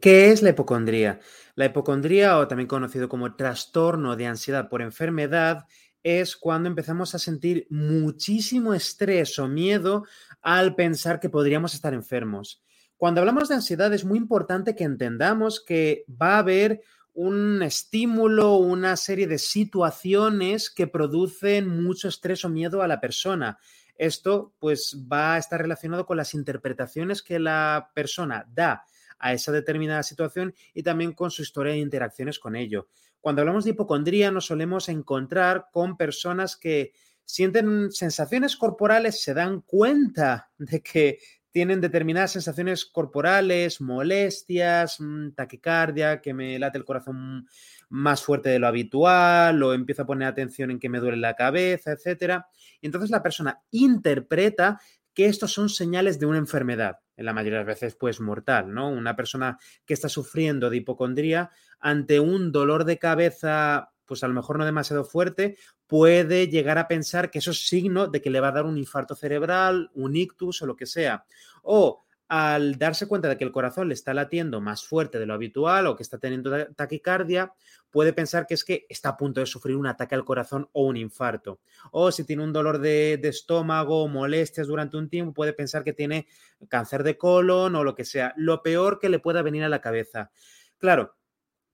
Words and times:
¿Qué 0.00 0.30
es 0.30 0.42
la 0.42 0.50
hipocondría? 0.50 1.18
La 1.56 1.66
hipocondría, 1.66 2.38
o 2.38 2.46
también 2.46 2.68
conocido 2.68 3.08
como 3.08 3.34
trastorno 3.34 4.14
de 4.14 4.26
ansiedad 4.26 4.68
por 4.68 4.80
enfermedad, 4.80 5.66
es 6.04 6.36
cuando 6.36 6.68
empezamos 6.68 7.16
a 7.16 7.18
sentir 7.18 7.66
muchísimo 7.68 8.74
estrés 8.74 9.38
o 9.40 9.48
miedo 9.48 10.04
al 10.40 10.76
pensar 10.76 11.18
que 11.18 11.28
podríamos 11.28 11.74
estar 11.74 11.94
enfermos. 11.94 12.62
Cuando 12.96 13.20
hablamos 13.20 13.48
de 13.48 13.56
ansiedad 13.56 13.92
es 13.92 14.04
muy 14.04 14.18
importante 14.18 14.76
que 14.76 14.84
entendamos 14.84 15.62
que 15.64 16.04
va 16.10 16.36
a 16.36 16.38
haber 16.38 16.80
un 17.14 17.60
estímulo, 17.64 18.54
una 18.56 18.96
serie 18.96 19.26
de 19.26 19.38
situaciones 19.38 20.70
que 20.70 20.86
producen 20.86 21.82
mucho 21.82 22.06
estrés 22.06 22.44
o 22.44 22.48
miedo 22.48 22.82
a 22.82 22.88
la 22.88 23.00
persona. 23.00 23.58
Esto 23.96 24.54
pues 24.60 24.96
va 25.12 25.34
a 25.34 25.38
estar 25.38 25.60
relacionado 25.60 26.06
con 26.06 26.16
las 26.16 26.34
interpretaciones 26.34 27.20
que 27.20 27.40
la 27.40 27.90
persona 27.94 28.46
da 28.54 28.84
a 29.18 29.32
esa 29.32 29.52
determinada 29.52 30.02
situación 30.02 30.54
y 30.74 30.82
también 30.82 31.12
con 31.12 31.30
su 31.30 31.42
historia 31.42 31.72
de 31.72 31.78
interacciones 31.78 32.38
con 32.38 32.56
ello. 32.56 32.88
Cuando 33.20 33.42
hablamos 33.42 33.64
de 33.64 33.70
hipocondría 33.70 34.30
nos 34.30 34.46
solemos 34.46 34.88
encontrar 34.88 35.66
con 35.72 35.96
personas 35.96 36.56
que 36.56 36.92
sienten 37.24 37.92
sensaciones 37.92 38.56
corporales, 38.56 39.22
se 39.22 39.34
dan 39.34 39.60
cuenta 39.60 40.50
de 40.56 40.82
que 40.82 41.18
tienen 41.50 41.80
determinadas 41.80 42.32
sensaciones 42.32 42.84
corporales, 42.86 43.80
molestias, 43.80 45.00
mm, 45.00 45.30
taquicardia, 45.32 46.20
que 46.20 46.34
me 46.34 46.58
late 46.58 46.78
el 46.78 46.84
corazón 46.84 47.48
más 47.88 48.22
fuerte 48.22 48.50
de 48.50 48.58
lo 48.58 48.66
habitual, 48.66 49.62
o 49.62 49.72
empiezo 49.72 50.02
a 50.02 50.06
poner 50.06 50.28
atención 50.28 50.70
en 50.70 50.78
que 50.78 50.88
me 50.88 51.00
duele 51.00 51.16
la 51.16 51.34
cabeza, 51.34 51.92
etcétera. 51.92 52.46
Y 52.80 52.86
entonces 52.86 53.10
la 53.10 53.22
persona 53.22 53.62
interpreta 53.70 54.78
que 55.18 55.26
estos 55.26 55.52
son 55.52 55.68
señales 55.68 56.20
de 56.20 56.26
una 56.26 56.38
enfermedad, 56.38 57.00
en 57.16 57.24
la 57.24 57.32
mayoría 57.32 57.58
de 57.58 57.64
las 57.64 57.74
veces 57.74 57.96
pues 57.96 58.20
mortal, 58.20 58.72
¿no? 58.72 58.88
Una 58.88 59.16
persona 59.16 59.58
que 59.84 59.92
está 59.92 60.08
sufriendo 60.08 60.70
de 60.70 60.76
hipocondría 60.76 61.50
ante 61.80 62.20
un 62.20 62.52
dolor 62.52 62.84
de 62.84 63.00
cabeza 63.00 63.90
pues 64.06 64.22
a 64.22 64.28
lo 64.28 64.34
mejor 64.34 64.58
no 64.58 64.64
demasiado 64.64 65.04
fuerte, 65.04 65.56
puede 65.88 66.46
llegar 66.46 66.78
a 66.78 66.86
pensar 66.86 67.32
que 67.32 67.40
eso 67.40 67.50
es 67.50 67.66
signo 67.66 68.06
de 68.06 68.22
que 68.22 68.30
le 68.30 68.38
va 68.38 68.50
a 68.50 68.52
dar 68.52 68.64
un 68.64 68.78
infarto 68.78 69.16
cerebral, 69.16 69.90
un 69.92 70.14
ictus 70.14 70.62
o 70.62 70.66
lo 70.66 70.76
que 70.76 70.86
sea. 70.86 71.24
O 71.64 72.04
al 72.28 72.78
darse 72.78 73.08
cuenta 73.08 73.28
de 73.28 73.38
que 73.38 73.44
el 73.44 73.52
corazón 73.52 73.88
le 73.88 73.94
está 73.94 74.12
latiendo 74.12 74.60
más 74.60 74.84
fuerte 74.84 75.18
de 75.18 75.24
lo 75.24 75.32
habitual 75.32 75.86
o 75.86 75.96
que 75.96 76.02
está 76.02 76.18
teniendo 76.18 76.66
taquicardia, 76.74 77.54
puede 77.90 78.12
pensar 78.12 78.46
que 78.46 78.52
es 78.52 78.64
que 78.64 78.84
está 78.90 79.10
a 79.10 79.16
punto 79.16 79.40
de 79.40 79.46
sufrir 79.46 79.76
un 79.76 79.86
ataque 79.86 80.14
al 80.14 80.26
corazón 80.26 80.68
o 80.72 80.84
un 80.84 80.98
infarto. 80.98 81.60
O 81.90 82.12
si 82.12 82.24
tiene 82.24 82.42
un 82.42 82.52
dolor 82.52 82.80
de, 82.80 83.14
estómago 83.22 84.02
o 84.02 84.08
molestias 84.08 84.66
durante 84.66 84.98
un 84.98 85.08
tiempo, 85.08 85.32
puede 85.32 85.54
pensar 85.54 85.84
que 85.84 85.94
tiene 85.94 86.26
cáncer 86.68 87.02
de 87.02 87.16
colon 87.16 87.74
o 87.74 87.82
lo 87.82 87.94
que 87.94 88.04
sea. 88.04 88.34
Lo 88.36 88.62
peor 88.62 88.98
que 88.98 89.08
le 89.08 89.20
pueda 89.20 89.40
venir 89.40 89.64
a 89.64 89.70
la 89.70 89.80
cabeza. 89.80 90.30
Claro, 90.76 91.16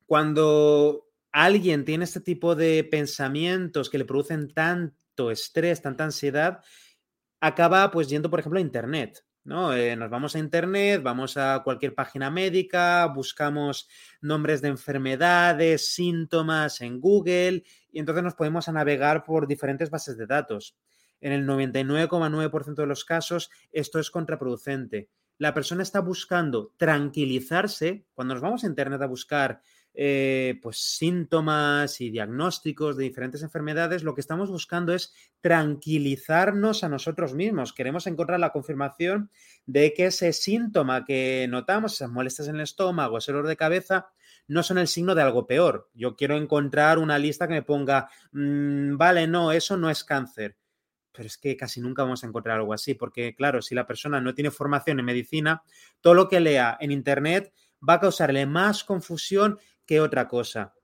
cuando 0.06 1.08
alguien 1.32 1.84
tiene 1.84 2.04
este 2.04 2.20
tipo 2.20 2.54
de 2.54 2.84
pensamientos 2.84 3.90
que 3.90 3.98
le 3.98 4.04
producen 4.04 4.54
tanto 4.54 5.32
estrés, 5.32 5.82
tanta 5.82 6.04
ansiedad, 6.04 6.62
acaba 7.40 7.90
pues 7.90 8.08
yendo, 8.08 8.30
por 8.30 8.38
ejemplo, 8.38 8.58
a 8.58 8.62
Internet 8.62 9.24
¿no? 9.44 9.74
Eh, 9.74 9.94
nos 9.94 10.10
vamos 10.10 10.34
a 10.34 10.38
Internet, 10.38 11.02
vamos 11.02 11.36
a 11.36 11.62
cualquier 11.62 11.94
página 11.94 12.30
médica, 12.30 13.06
buscamos 13.06 13.88
nombres 14.20 14.62
de 14.62 14.68
enfermedades, 14.68 15.92
síntomas 15.92 16.80
en 16.80 17.00
Google 17.00 17.62
y 17.92 17.98
entonces 17.98 18.24
nos 18.24 18.34
podemos 18.34 18.66
navegar 18.68 19.24
por 19.24 19.46
diferentes 19.46 19.90
bases 19.90 20.16
de 20.16 20.26
datos. 20.26 20.76
En 21.20 21.32
el 21.32 21.46
99,9% 21.46 22.74
de 22.74 22.86
los 22.86 23.04
casos 23.04 23.50
esto 23.70 23.98
es 23.98 24.10
contraproducente. 24.10 25.10
La 25.38 25.52
persona 25.52 25.82
está 25.82 26.00
buscando 26.00 26.72
tranquilizarse. 26.76 28.06
Cuando 28.14 28.34
nos 28.34 28.42
vamos 28.42 28.64
a 28.64 28.68
Internet 28.68 29.02
a 29.02 29.06
buscar 29.06 29.60
eh, 29.96 30.58
pues 30.60 30.78
síntomas 30.78 32.00
y 32.00 32.10
diagnósticos 32.10 32.96
de 32.96 33.04
diferentes 33.04 33.42
enfermedades, 33.42 34.02
lo 34.02 34.14
que 34.14 34.20
estamos 34.20 34.50
buscando 34.50 34.92
es 34.92 35.14
tranquilizarnos 35.40 36.82
a 36.82 36.88
nosotros 36.88 37.34
mismos. 37.34 37.72
Queremos 37.72 38.08
encontrar 38.08 38.40
la 38.40 38.50
confirmación 38.50 39.30
de 39.66 39.94
que 39.94 40.06
ese 40.06 40.32
síntoma 40.32 41.04
que 41.04 41.46
notamos, 41.48 41.94
esas 41.94 42.10
molestias 42.10 42.48
en 42.48 42.56
el 42.56 42.62
estómago, 42.62 43.18
ese 43.18 43.30
dolor 43.30 43.46
de 43.46 43.56
cabeza, 43.56 44.08
no 44.48 44.62
son 44.64 44.78
el 44.78 44.88
signo 44.88 45.14
de 45.14 45.22
algo 45.22 45.46
peor. 45.46 45.88
Yo 45.94 46.16
quiero 46.16 46.36
encontrar 46.36 46.98
una 46.98 47.18
lista 47.18 47.46
que 47.46 47.54
me 47.54 47.62
ponga, 47.62 48.08
mm, 48.32 48.96
vale, 48.96 49.26
no, 49.26 49.52
eso 49.52 49.76
no 49.76 49.90
es 49.90 50.02
cáncer. 50.02 50.56
Pero 51.12 51.28
es 51.28 51.38
que 51.38 51.56
casi 51.56 51.80
nunca 51.80 52.02
vamos 52.02 52.24
a 52.24 52.26
encontrar 52.26 52.58
algo 52.58 52.72
así, 52.72 52.94
porque 52.94 53.36
claro, 53.36 53.62
si 53.62 53.76
la 53.76 53.86
persona 53.86 54.20
no 54.20 54.34
tiene 54.34 54.50
formación 54.50 54.98
en 54.98 55.04
medicina, 55.04 55.62
todo 56.00 56.14
lo 56.14 56.28
que 56.28 56.40
lea 56.40 56.76
en 56.80 56.90
Internet 56.90 57.52
va 57.88 57.94
a 57.94 58.00
causarle 58.00 58.46
más 58.46 58.82
confusión 58.82 59.58
que 59.86 60.00
otra 60.00 60.28
cosa. 60.28 60.74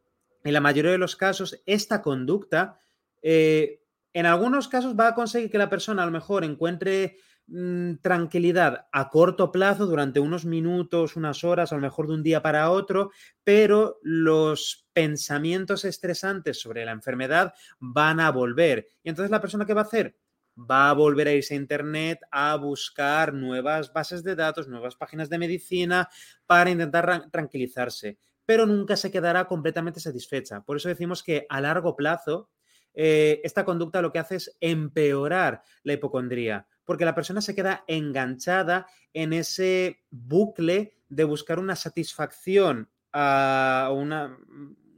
En 0.45 0.53
la 0.53 0.61
mayoría 0.61 0.93
de 0.93 0.99
los 0.99 1.17
casos, 1.17 1.63
esta 1.67 2.03
conducta, 2.03 2.81
eh, 3.23 3.83
en 4.13 4.27
algunos 4.27 4.69
casos 4.69 4.99
va 4.99 5.09
a 5.09 5.15
conseguir 5.15 5.51
que 5.51 5.59
la 5.59 5.71
persona 5.71 6.03
a 6.03 6.07
lo 6.07 6.13
mejor 6.13 6.45
encuentre 6.45 7.19
mm, 7.47 7.97
tranquilidad 7.97 8.87
a 8.91 9.09
corto 9.11 9.53
plazo 9.53 9.87
durante 9.87 10.19
unos 10.19 10.45
minutos, 10.45 11.17
unas 11.17 11.45
horas, 11.45 11.73
a 11.73 11.77
lo 11.77 11.83
mejor 11.83 12.09
de 12.09 12.15
un 12.15 12.23
día 12.23 12.43
para 12.43 12.71
otro, 12.71 13.11
pero 13.45 13.99
los 14.03 14.89
pensamientos 14.93 15.85
estresantes 15.85 16.61
sobre 16.61 16.85
la 16.85 16.93
enfermedad 16.93 17.53
van 17.79 18.21
a 18.21 18.31
volver. 18.31 18.89
Y 19.03 19.11
entonces 19.11 19.31
la 19.31 19.41
persona 19.41 19.67
que 19.67 19.75
va 19.75 19.83
a 19.83 19.85
hacer 19.85 20.17
va 20.59 20.91
a 20.91 20.95
volver 20.95 21.29
a 21.29 21.33
irse 21.33 21.55
a 21.55 21.59
Internet 21.59 22.21
a 22.31 22.57
buscar 22.57 23.33
nuevas 23.33 23.93
bases 23.93 24.23
de 24.23 24.35
datos, 24.35 24.69
nuevas 24.69 24.97
páginas 24.97 25.29
de 25.31 25.39
medicina 25.39 26.09
para 26.47 26.71
intentar 26.71 27.31
tranquilizarse 27.31 28.19
pero 28.51 28.67
nunca 28.67 28.97
se 28.97 29.13
quedará 29.13 29.45
completamente 29.45 30.01
satisfecha. 30.01 30.63
Por 30.63 30.77
eso 30.77 30.89
decimos 30.89 31.23
que 31.23 31.47
a 31.49 31.61
largo 31.61 31.95
plazo 31.95 32.51
eh, 32.95 33.41
esta 33.45 33.65
conducta 33.65 34.03
lo 34.03 34.11
que 34.11 34.19
hace 34.19 34.35
es 34.35 34.57
empeorar 34.59 35.63
la 35.85 35.93
hipocondría, 35.93 36.67
porque 36.85 37.05
la 37.05 37.15
persona 37.15 37.43
se 37.43 37.55
queda 37.55 37.85
enganchada 37.87 38.89
en 39.13 39.35
ese 39.35 40.03
bucle 40.11 40.97
de 41.09 41.23
buscar 41.23 41.61
una 41.61 41.77
satisfacción 41.77 42.91
a 43.13 43.93
una, 43.95 44.37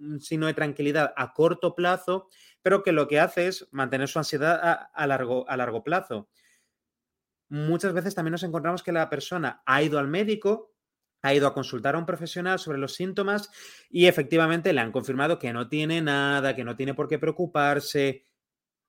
un 0.00 0.18
signo 0.22 0.46
de 0.46 0.54
tranquilidad 0.54 1.12
a 1.14 1.34
corto 1.34 1.74
plazo, 1.74 2.30
pero 2.62 2.82
que 2.82 2.92
lo 2.92 3.06
que 3.06 3.20
hace 3.20 3.48
es 3.48 3.68
mantener 3.70 4.08
su 4.08 4.18
ansiedad 4.18 4.88
a, 4.94 5.06
largo, 5.06 5.46
a 5.46 5.58
largo 5.58 5.84
plazo. 5.84 6.30
Muchas 7.50 7.92
veces 7.92 8.14
también 8.14 8.32
nos 8.32 8.44
encontramos 8.44 8.82
que 8.82 8.92
la 8.92 9.10
persona 9.10 9.62
ha 9.66 9.82
ido 9.82 9.98
al 9.98 10.08
médico, 10.08 10.72
ha 11.22 11.34
ido 11.34 11.47
a 11.47 11.55
consultar 11.55 11.94
a 11.94 11.99
un 11.99 12.06
profesional 12.06 12.59
sobre 12.59 12.78
los 12.78 12.94
síntomas 12.94 13.50
y 13.88 14.06
efectivamente 14.06 14.72
le 14.72 14.81
han 14.81 14.93
confirmado 14.93 15.38
que 15.38 15.53
no 15.53 15.69
tiene 15.69 16.03
nada, 16.03 16.55
que 16.55 16.65
no 16.65 16.77
tiene 16.77 16.94
por 16.94 17.09
qué 17.09 17.19
preocuparse, 17.19 18.27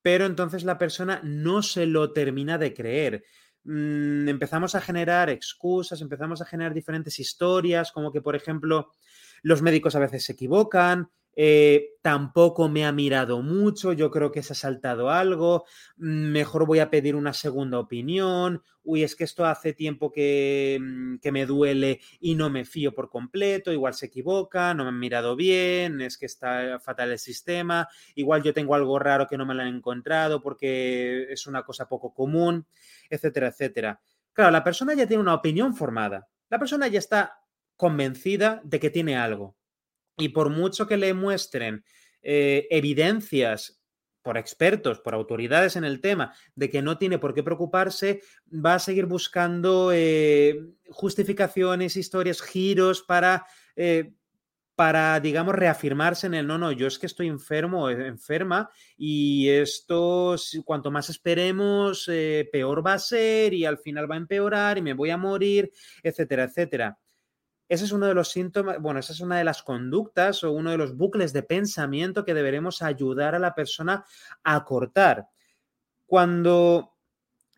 pero 0.02 0.26
entonces 0.26 0.64
la 0.64 0.78
persona 0.78 1.22
no 1.24 1.64
se 1.64 1.86
lo 1.86 2.12
termina 2.12 2.58
de 2.58 2.74
creer. 2.74 3.24
Mm, 3.64 4.28
empezamos 4.28 4.76
a 4.76 4.82
generar 4.82 5.30
excusas, 5.30 6.02
empezamos 6.02 6.42
a 6.42 6.46
generar 6.46 6.74
diferentes 6.74 7.20
historias, 7.20 7.92
como 7.92 8.12
que, 8.12 8.22
por 8.22 8.36
ejemplo, 8.36 8.92
los 9.42 9.62
médicos 9.62 9.96
a 9.96 10.00
veces 10.00 10.26
se 10.26 10.34
equivocan, 10.34 11.10
eh, 11.36 11.96
tampoco 12.02 12.70
me 12.70 12.86
ha 12.86 12.92
mirado 12.92 13.42
mucho, 13.42 13.94
yo 13.94 14.12
creo 14.12 14.32
que 14.32 14.44
se 14.44 14.54
ha 14.54 14.56
saltado 14.56 15.10
algo, 15.10 15.66
mm, 15.98 16.32
mejor 16.32 16.66
voy 16.68 16.80
a 16.80 16.90
pedir 16.90 17.16
una 17.16 17.34
segunda 17.34 17.80
opinión, 17.80 18.62
uy, 18.84 19.04
es 19.04 19.16
que 19.16 19.24
esto 19.24 19.46
hace 19.46 19.74
tiempo 19.74 20.12
que, 20.12 20.78
mm, 20.82 21.18
que, 21.18 21.32
me 21.32 21.46
duele 21.46 22.02
y 22.20 22.36
no 22.36 22.50
me 22.50 22.66
fío 22.66 22.94
por 22.94 23.10
completo, 23.10 23.72
igual 23.72 23.94
se 23.94 24.08
equivoca, 24.08 24.74
no 24.74 24.84
me 24.84 24.90
han 24.90 25.00
mirado 25.00 25.36
bien, 25.36 26.02
es 26.02 26.18
que 26.18 26.26
está 26.26 26.80
fatal 26.80 27.12
el 27.12 27.20
sistema, 27.20 27.88
igual 28.16 28.44
yo 28.44 28.54
tengo 28.54 28.76
algo 28.76 29.00
raro 29.00 29.28
que 29.28 29.38
no 29.38 29.46
me 29.46 29.56
lo 29.56 29.62
han 29.62 29.76
encontrado 29.76 30.42
porque 30.42 31.28
es 31.32 31.48
una 31.48 31.64
cosa 31.64 31.88
poco 31.88 32.14
común, 32.14 32.68
etcétera, 33.10 33.48
etcétera. 33.48 34.02
Claro, 34.34 34.52
la 34.52 34.64
persona 34.64 34.94
ya 34.94 35.08
tiene 35.08 35.22
una 35.22 35.36
opinión 35.36 35.76
formada, 35.76 36.28
la 36.50 36.60
persona 36.60 36.88
ya 36.88 37.00
está 37.00 37.40
convencida 37.76 38.62
de 38.64 38.80
que 38.80 38.90
tiene 38.90 39.18
algo. 39.18 39.56
Y 40.18 40.30
por 40.30 40.50
mucho 40.50 40.88
que 40.88 40.98
le 40.98 41.14
muestren 41.14 41.84
eh, 42.22 42.68
evidencias 42.70 43.82
por 44.22 44.38
expertos, 44.38 45.02
por 45.02 45.14
autoridades 45.14 45.76
en 45.76 45.84
el 45.84 46.00
tema, 46.00 46.34
de 46.56 46.70
que 46.70 46.82
no 46.82 46.98
tiene 46.98 47.20
por 47.20 47.34
qué 47.34 47.44
preocuparse, 47.44 48.22
va 48.48 48.76
a 48.76 48.80
seguir 48.80 49.06
buscando 49.06 49.92
eh, 49.94 50.62
justificaciones, 50.88 51.98
historias, 51.98 52.42
giros 52.42 53.02
para, 53.02 53.46
eh, 53.76 54.14
para, 54.76 55.20
digamos, 55.20 55.56
reafirmarse 55.56 56.28
en 56.28 56.36
el 56.36 56.48
no, 56.48 56.58
no, 56.58 56.72
yo 56.72 56.88
es 56.88 56.98
que 56.98 57.06
estoy 57.08 57.28
enfermo 57.28 57.90
enferma 57.90 58.70
y 58.96 59.50
esto, 59.50 60.38
cuanto 60.64 60.90
más 60.90 61.10
esperemos, 61.10 62.10
peor 62.50 62.86
va 62.86 62.94
a 62.94 63.00
ser 63.00 63.54
y 63.54 63.66
al 63.66 63.78
final 63.78 64.10
va 64.10 64.16
a 64.16 64.20
empeorar 64.20 64.78
y 64.78 64.82
me 64.82 64.94
voy 64.94 65.10
a 65.10 65.18
morir, 65.18 65.70
etcétera, 66.02 66.46
etcétera. 66.46 66.98
Ese 67.70 67.86
es 67.86 67.92
uno 67.92 68.08
de 68.08 68.14
los 68.14 68.30
síntomas, 68.30 68.80
bueno, 68.80 69.00
esa 69.00 69.14
es 69.14 69.20
una 69.20 69.38
de 69.38 69.44
las 69.44 69.64
conductas 69.64 70.44
o 70.44 70.52
uno 70.52 70.72
de 70.72 70.78
los 70.78 70.96
bucles 70.96 71.34
de 71.34 71.44
pensamiento 71.44 72.26
que 72.26 72.34
deberemos 72.34 72.82
ayudar 72.82 73.36
a 73.36 73.40
la 73.40 73.56
persona 73.56 74.06
a 74.44 74.64
cortar. 74.64 75.28
Cuando 76.06 76.94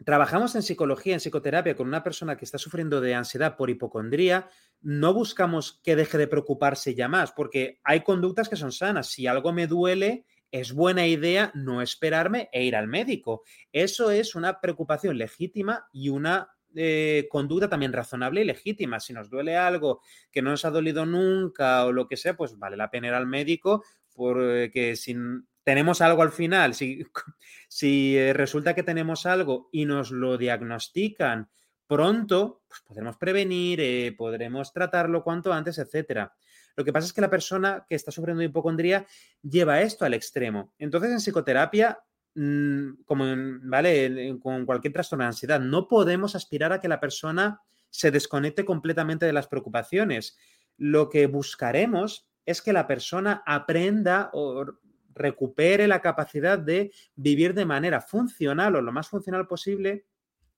trabajamos 0.04 0.56
en 0.56 0.63
psicología, 0.63 1.13
en 1.13 1.19
psicoterapia 1.19 1.75
con 1.75 1.88
una 1.88 2.04
persona 2.04 2.38
que 2.38 2.46
está 2.46 2.57
sufriendo 2.57 3.02
de 3.02 3.16
ansiedad 3.16 3.56
por 3.56 3.69
hipocondría, 3.69 4.50
no 4.81 5.13
buscamos 5.13 5.80
que 5.84 5.96
deje 5.96 6.18
de 6.18 6.28
preocuparse 6.28 6.94
ya 6.94 7.07
más, 7.07 7.31
porque 7.31 7.80
hay 7.84 8.02
conductas 8.02 8.50
que 8.50 8.56
son 8.56 8.72
sanas. 8.72 9.07
Si 9.07 9.25
algo 9.25 9.54
me 9.54 9.68
duele, 9.68 10.25
es 10.52 10.74
buena 10.74 11.07
idea 11.07 11.52
no 11.56 11.81
esperarme 11.81 12.50
e 12.52 12.63
ir 12.63 12.75
al 12.75 12.88
médico. 12.88 13.44
Eso 13.72 14.12
es 14.12 14.36
una 14.36 14.62
preocupación 14.62 15.18
legítima 15.18 15.88
y 15.92 16.10
una 16.10 16.55
eh, 16.75 17.27
conducta 17.30 17.69
también 17.69 17.94
razonable 17.94 18.42
y 18.42 18.45
legítima. 18.45 19.00
Si 19.00 19.13
nos 19.13 19.30
duele 19.30 19.57
algo 19.57 20.01
que 20.31 20.42
no 20.42 20.51
nos 20.51 20.66
ha 20.66 20.72
dolido 20.72 21.06
nunca 21.06 21.86
o 21.86 21.92
lo 21.92 22.07
que 22.07 22.18
sea, 22.18 22.36
pues 22.36 22.57
vale 22.57 22.77
la 22.77 22.92
pena 22.92 23.07
ir 23.07 23.13
al 23.13 23.27
médico 23.27 23.83
porque 24.13 24.95
si 24.95 25.16
tenemos 25.63 26.01
algo 26.01 26.22
al 26.22 26.31
final, 26.31 26.74
si, 26.74 27.04
si 27.68 28.18
eh, 28.18 28.33
resulta 28.33 28.74
que 28.74 28.83
tenemos 28.83 29.25
algo 29.25 29.69
y 29.72 29.86
nos 29.86 30.12
lo 30.12 30.38
diagnostican 30.38 31.50
pronto, 31.88 32.63
pues 32.68 32.81
podremos 32.81 33.18
prevenir, 33.18 33.80
eh, 33.81 34.16
podremos 34.18 34.74
tratarlo 34.74 35.24
cuanto 35.24 35.54
antes, 35.54 35.78
etcétera. 35.78 36.33
Lo 36.75 36.83
que 36.83 36.92
pasa 36.92 37.07
es 37.07 37.13
que 37.13 37.21
la 37.21 37.30
persona 37.30 37.86
que 37.88 37.95
está 37.95 38.12
sufriendo 38.12 38.39
de 38.39 38.48
hipocondría 38.48 39.06
lleva 39.42 39.81
esto 39.81 40.06
al 40.06 40.13
extremo. 40.13 40.74
Entonces, 40.78 41.12
en 41.12 41.19
psicoterapia, 41.19 42.00
mm, 42.35 43.03
como 43.05 43.25
¿vale? 43.63 44.37
con 44.41 44.65
cualquier 44.65 44.93
trastorno 44.93 45.23
de 45.23 45.29
ansiedad, 45.29 45.59
no 45.59 45.87
podemos 45.87 46.35
aspirar 46.35 46.71
a 46.73 46.79
que 46.79 46.87
la 46.87 46.99
persona 46.99 47.61
se 47.89 48.11
desconecte 48.11 48.65
completamente 48.65 49.25
de 49.25 49.33
las 49.33 49.47
preocupaciones. 49.47 50.37
Lo 50.77 51.09
que 51.09 51.27
buscaremos 51.27 52.27
es 52.45 52.61
que 52.61 52.73
la 52.73 52.87
persona 52.87 53.41
aprenda 53.45 54.29
o 54.33 54.65
recupere 55.13 55.87
la 55.87 56.01
capacidad 56.01 56.59
de 56.59 56.91
vivir 57.15 57.53
de 57.53 57.65
manera 57.65 58.01
funcional 58.01 58.75
o 58.75 58.81
lo 58.81 58.91
más 58.91 59.07
funcional 59.07 59.47
posible, 59.47 60.05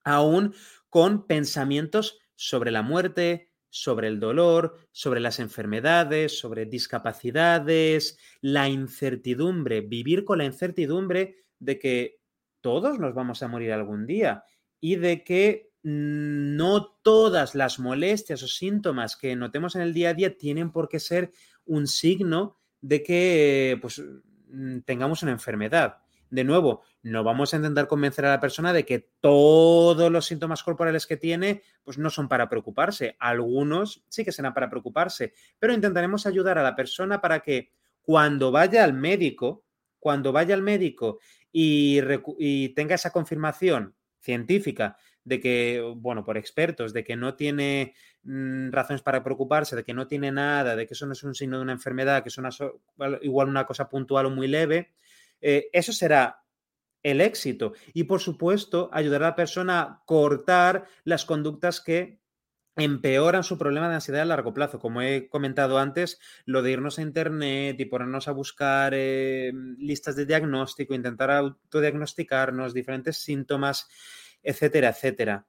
aún 0.04 0.54
con 0.90 1.28
pensamientos 1.28 2.20
sobre 2.36 2.72
la 2.72 2.82
muerte, 2.82 3.52
sobre 3.70 4.08
el 4.08 4.20
dolor, 4.20 4.78
sobre 4.92 5.20
las 5.20 5.40
enfermedades, 5.40 6.40
sobre 6.40 6.66
discapacidades, 6.66 8.18
la 8.42 8.68
incertidumbre, 8.68 9.82
vivir 9.82 10.26
con 10.26 10.40
la 10.40 10.46
incertidumbre 10.46 11.46
de 11.60 11.80
que 11.80 12.20
todos 12.62 13.00
nos 13.00 13.14
vamos 13.14 13.44
a 13.44 13.48
morir 13.48 13.72
algún 13.72 14.06
día 14.06 14.44
y 14.80 14.96
de 14.96 15.24
que 15.24 15.72
no 15.84 16.86
todas 17.02 17.56
las 17.56 17.80
molestias 17.80 18.44
o 18.44 18.48
síntomas 18.48 19.16
que 19.16 19.36
notemos 19.36 19.76
en 19.76 19.84
el 19.84 19.94
día 19.94 20.10
a 20.10 20.14
día 20.14 20.38
tienen 20.38 20.72
por 20.72 20.90
qué 20.90 21.00
ser 21.00 21.32
un 21.66 21.88
signo 21.88 22.58
de 22.82 23.04
que 23.04 23.80
pues, 23.82 24.02
tengamos 24.86 25.24
una 25.24 25.32
enfermedad 25.32 26.00
de 26.30 26.44
nuevo, 26.44 26.82
no 27.04 27.24
vamos 27.24 27.54
a 27.54 27.58
intentar 27.58 27.88
convencer 27.88 28.26
a 28.26 28.32
la 28.32 28.40
persona 28.40 28.74
de 28.74 28.86
que 28.86 29.00
todos 29.22 30.12
los 30.12 30.26
síntomas 30.26 30.62
corporales 30.62 31.08
que 31.08 31.16
tiene 31.16 31.62
pues 31.84 31.98
no 31.98 32.10
son 32.10 32.28
para 32.28 32.50
preocuparse. 32.50 33.16
Algunos 33.20 34.04
sí 34.10 34.26
que 34.26 34.34
serán 34.34 34.54
para 34.54 34.70
preocuparse, 34.70 35.34
pero 35.58 35.74
intentaremos 35.74 36.26
ayudar 36.26 36.58
a 36.58 36.64
la 36.64 36.76
persona 36.76 37.22
para 37.22 37.40
que 37.40 37.72
cuando 38.02 38.52
vaya 38.52 38.84
al 38.84 38.94
médico, 38.94 39.64
cuando 40.00 40.32
vaya 40.32 40.54
al 40.54 40.64
médico 40.64 41.20
y, 41.52 42.70
tenga 42.76 42.96
esa 42.96 43.12
confirmación 43.12 43.96
científica 44.20 44.98
de 45.24 45.40
que, 45.40 45.94
bueno, 45.98 46.24
por 46.24 46.38
expertos, 46.38 46.94
de 46.94 47.04
que 47.04 47.16
no 47.16 47.36
tiene 47.36 47.94
mm, 48.24 48.72
razones 48.72 49.02
para 49.02 49.24
preocuparse, 49.24 49.76
de 49.76 49.84
que 49.84 49.94
no 49.94 50.08
tiene 50.08 50.32
nada, 50.32 50.76
de 50.76 50.88
que 50.88 50.94
eso 50.94 51.06
no 51.06 51.14
es 51.14 51.24
un 51.24 51.36
signo 51.36 51.58
de 51.58 51.64
una 51.64 51.74
enfermedad, 51.74 52.24
que 52.24 52.30
es 52.30 52.38
una 52.38 52.50
igual 53.22 53.50
una 53.50 53.66
cosa 53.66 53.90
puntual 53.90 54.28
o 54.28 54.30
muy 54.30 54.48
leve, 54.48 54.94
eh, 55.42 55.70
eso 55.74 55.92
será 55.92 56.44
el 57.04 57.22
éxito. 57.22 57.74
Y 57.94 58.04
por 58.04 58.22
supuesto, 58.22 58.90
ayudar 58.92 59.24
a 59.24 59.30
la 59.30 59.36
persona 59.36 59.82
a 59.82 60.04
cortar 60.06 60.86
las 61.04 61.26
conductas 61.26 61.82
que 61.82 62.20
empeoran 62.78 63.44
su 63.44 63.58
problema 63.58 63.90
de 63.90 63.96
ansiedad 63.96 64.22
a 64.22 64.26
largo 64.26 64.54
plazo. 64.54 64.80
Como 64.80 65.02
he 65.02 65.28
comentado 65.30 65.80
antes, 65.80 66.20
lo 66.46 66.62
de 66.62 66.72
irnos 66.72 67.00
a 67.00 67.02
Internet 67.02 67.80
y 67.80 67.86
ponernos 67.86 68.28
a 68.28 68.32
buscar 68.32 68.94
eh, 68.96 69.52
listas 69.78 70.16
de 70.16 70.26
diagnóstico, 70.26 70.94
intentar 70.94 71.32
autodiagnosticarnos 71.32 72.74
diferentes 72.74 73.18
síntomas, 73.18 73.90
etcétera, 74.44 74.90
etcétera. 74.90 75.48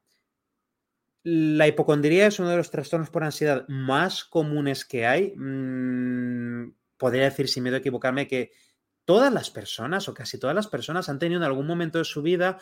La 1.22 1.66
hipocondría 1.66 2.26
es 2.26 2.38
uno 2.38 2.48
de 2.48 2.56
los 2.56 2.70
trastornos 2.70 3.10
por 3.10 3.24
ansiedad 3.24 3.66
más 3.68 4.24
comunes 4.24 4.84
que 4.84 5.06
hay. 5.06 5.34
Mm, 5.36 6.72
podría 6.96 7.24
decir, 7.24 7.48
sin 7.48 7.64
miedo 7.64 7.76
a 7.76 7.80
equivocarme, 7.80 8.28
que 8.28 8.52
todas 9.04 9.32
las 9.32 9.50
personas 9.50 10.08
o 10.08 10.14
casi 10.14 10.38
todas 10.38 10.54
las 10.54 10.68
personas 10.68 11.08
han 11.08 11.18
tenido 11.18 11.40
en 11.40 11.44
algún 11.44 11.66
momento 11.66 11.98
de 11.98 12.04
su 12.04 12.22
vida 12.22 12.58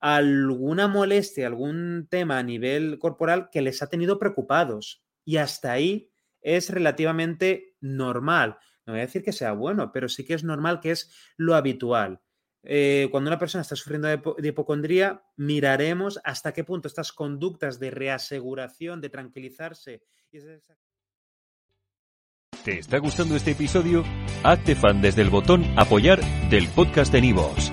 alguna 0.00 0.88
molestia, 0.88 1.46
algún 1.46 2.06
tema 2.10 2.38
a 2.38 2.42
nivel 2.42 2.98
corporal 2.98 3.48
que 3.50 3.62
les 3.62 3.82
ha 3.82 3.88
tenido 3.88 4.18
preocupados. 4.18 5.04
Y 5.24 5.36
hasta 5.36 5.72
ahí 5.72 6.10
es 6.40 6.70
relativamente 6.70 7.76
normal. 7.80 8.58
No 8.86 8.94
voy 8.94 9.00
a 9.00 9.06
decir 9.06 9.22
que 9.22 9.32
sea 9.32 9.52
bueno, 9.52 9.92
pero 9.92 10.08
sí 10.08 10.24
que 10.24 10.34
es 10.34 10.44
normal 10.44 10.80
que 10.80 10.92
es 10.92 11.12
lo 11.36 11.54
habitual. 11.54 12.20
Eh, 12.62 13.08
cuando 13.10 13.28
una 13.28 13.38
persona 13.38 13.62
está 13.62 13.76
sufriendo 13.76 14.08
de, 14.08 14.48
hipocondría, 14.48 15.22
miraremos 15.36 16.20
hasta 16.24 16.52
qué 16.52 16.64
punto 16.64 16.88
estas 16.88 17.12
conductas 17.12 17.78
de 17.78 17.90
reaseguración, 17.90 19.00
de 19.00 19.10
tranquilizarse. 19.10 20.02
¿Te 22.64 22.78
está 22.78 22.98
gustando 22.98 23.36
este 23.36 23.52
episodio? 23.52 24.04
Hazte 24.42 24.74
fan 24.74 25.00
desde 25.00 25.22
el 25.22 25.30
botón 25.30 25.64
Apoyar 25.78 26.20
del 26.50 26.68
podcast 26.68 27.12
de 27.12 27.20
Nivos. 27.20 27.72